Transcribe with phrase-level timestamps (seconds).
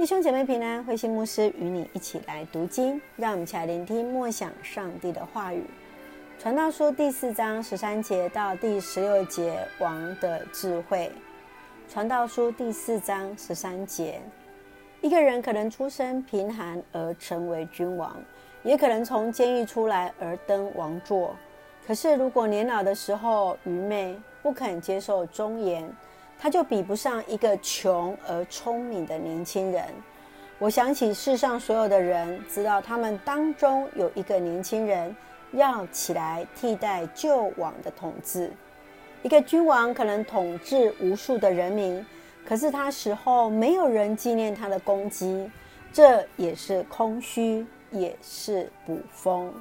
[0.00, 5.62] 弟兄姐妹平安，慧馨牧师与你一起来读经，让我们一起来聆听默想上帝的话语。
[6.38, 11.12] 传道书第四章十三节到第十六节，王的智慧。
[11.86, 14.22] 传道书第四章十三节，
[15.02, 18.16] 一个人可能出身贫寒而成为君王，
[18.62, 21.36] 也可能从监狱出来而登王座。
[21.86, 25.86] 可是如果年老的时候愚昧，不肯接受忠言，
[26.42, 29.84] 他就比不上一个穷而聪明的年轻人。
[30.58, 35.14] 我想起世上所有的人，知道他们当中有一个年轻人
[35.52, 38.50] 要起来替代旧王的统治。
[39.22, 42.04] 一个君王可能统治无数的人民，
[42.46, 45.50] 可是他死后没有人纪念他的功绩，
[45.92, 49.52] 这也是空虚，也是捕风。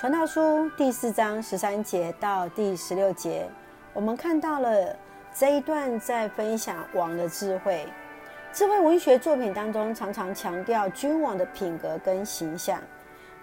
[0.00, 3.46] 传道书第四章十三节到第十六节。
[3.94, 4.96] 我们看到了
[5.34, 7.86] 这一段在分享王的智慧。
[8.50, 12.80] 智慧文学作品当中，常常强调君王的品格跟形象。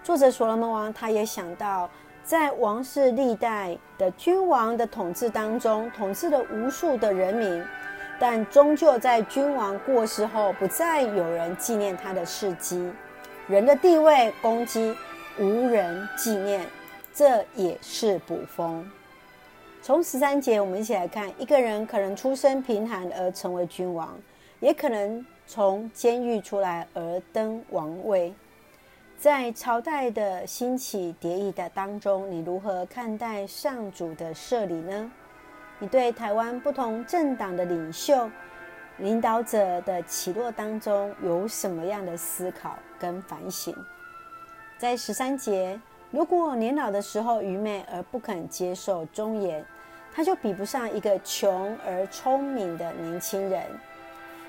[0.02, 1.88] 作者所罗门王，他也想到，
[2.24, 7.64] 在王室历代的君王的统治当中，统治了无数的人民，
[8.18, 12.92] 但终究在君王过世后，不再有人纪念他的事迹，
[13.46, 14.96] 人的地位、功绩
[15.38, 16.66] 无人纪念，
[17.12, 18.88] 这也是捕风。
[19.82, 24.14] 从十三节，我们一起来看：一个人可能出身贫寒而成为君王，
[24.60, 28.32] 也可能从监狱出来而登王位。
[29.18, 35.10] 在朝代的兴起迭易的当中，你如何看待上主的设立呢？
[35.78, 38.30] 你对台湾不同政党的领袖、
[38.98, 43.74] 领导者的起落当中有什么样的思考跟反省？
[44.76, 45.80] 在十三节。
[46.10, 49.64] 如果年老的时候愚昧而不肯接受忠言，
[50.12, 53.62] 他就比不上一个穷而聪明的年轻人。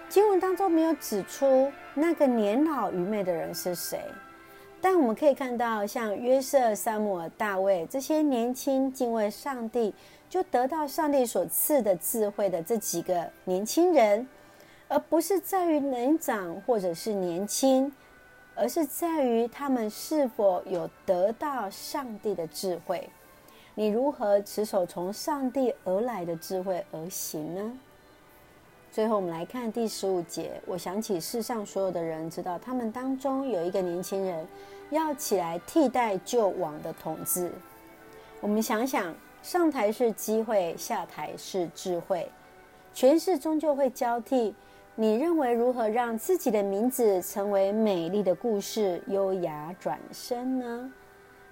[0.10, 4.04] 经文当中没有指出那个年老愚昧的人是谁，
[4.82, 9.94] 但我们可以看到，像约瑟、撒母耳、大卫这些年轻敬畏上帝，
[10.28, 14.28] 就得到上帝所赐的智慧的这几个年轻人，
[14.88, 17.94] 而不是在于年长或者是年轻。
[18.56, 23.10] 而是在于他们是否有得到上帝的智慧。
[23.74, 27.80] 你如何持守从上帝而来的智慧而行呢？
[28.92, 30.62] 最后，我们来看第十五节。
[30.66, 34.46] 我想起世上所有的人，知道他们当中有一个年轻人
[34.90, 37.50] 要起来替代旧王的统治。
[38.42, 42.30] 我们想想，上台是机会，下台是智慧，
[42.94, 44.54] 权势终究会交替。
[44.96, 50.92] 你认为如何让自己的名字成为美丽的故事，优雅转身呢？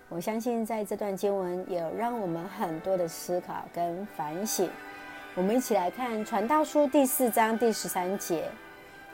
[0.09, 4.69] 我相信在这段经文也有让我们很多的思考跟反省。
[5.35, 8.43] 我们一起来看《传道书》第四章第十三节：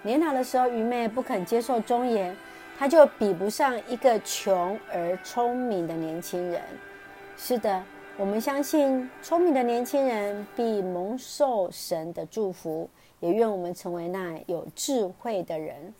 [0.02, 2.36] 年老的时候愚昧，不肯接受忠言，
[2.80, 6.60] 他就比不上一个穷而聪明的年轻人。
[7.38, 7.84] 是的，
[8.18, 12.90] 我们相信聪明的年轻人必蒙受神的祝福。
[13.20, 15.94] 也愿我们成为那有智慧的人。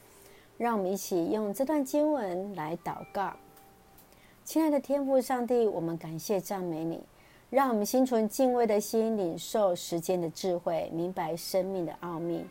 [0.58, 3.34] 让我们一起用这段经文来祷告。
[4.46, 7.04] 亲爱的天父上帝，我们感谢赞美你，
[7.50, 12.46] 让我们心存敬畏的心，领受时间的智慧，明白生命的奥秘。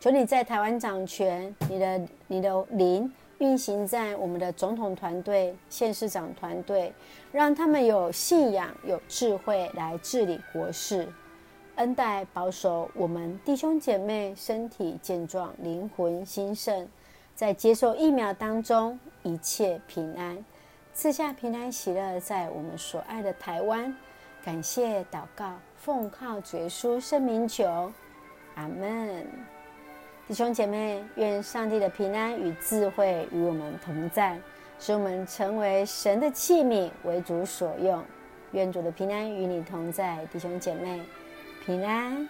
[0.00, 6.92] 求你在台湾掌权，你的你的灵运行在我们的总统团队、县市长团队，
[7.32, 11.06] 让他们有信仰、有智慧来治理国事。
[11.74, 16.88] 恩待保守我们弟兄姐妹身体健壮，灵魂兴盛，
[17.34, 20.42] 在接受疫苗当中一切平安，
[20.94, 23.94] 赐下平安喜乐，在我们所爱的台湾。
[24.42, 27.92] 感谢祷告，奉靠主耶稣圣名求，
[28.54, 29.55] 阿门。
[30.26, 34.36] 弟兄姐妹，愿上帝的平安与智慧与我们同在，
[34.76, 38.02] 使我们成为神的器皿，为主所用。
[38.50, 41.00] 愿主的平安与你同在，弟兄姐妹。
[41.64, 42.28] 平安。